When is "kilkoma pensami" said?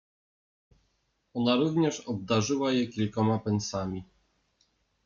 2.87-4.03